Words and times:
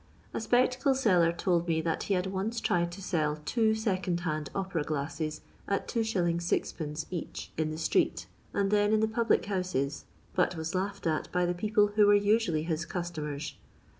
A 0.33 0.41
spectacle 0.41 0.95
seller 0.95 1.31
told 1.31 1.67
me 1.67 1.79
that 1.81 2.05
ha 2.05 2.15
had 2.15 2.25
once 2.25 2.59
tried 2.59 2.91
to 2.93 3.03
sell 3.03 3.35
two 3.45 3.75
second 3.75 4.21
hand 4.21 4.49
oper» 4.55 4.83
gUsses 4.83 5.41
at 5.67 5.87
2s. 5.87 6.11
6(2. 6.37 7.05
each, 7.11 7.51
in 7.55 7.69
the 7.69 7.77
street, 7.77 8.25
and 8.51 8.71
then 8.71 8.93
in 8.93 9.01
the 9.01 9.07
public 9.07 9.45
houses, 9.45 10.05
but 10.33 10.55
was 10.55 10.73
laughed 10.73 11.05
at 11.05 11.31
by 11.31 11.45
tha 11.45 11.53
people 11.53 11.89
who 11.89 12.07
were 12.07 12.15
usually 12.15 12.63
his 12.63 12.83
customers. 12.83 13.53